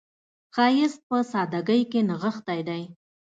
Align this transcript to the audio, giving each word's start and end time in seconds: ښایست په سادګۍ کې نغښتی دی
ښایست 0.53 0.99
په 1.07 1.17
سادګۍ 1.31 1.81
کې 1.91 1.99
نغښتی 2.09 2.59
دی 2.67 2.83